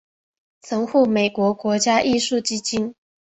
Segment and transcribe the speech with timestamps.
[0.61, 2.95] 曾获美国国家艺术基金。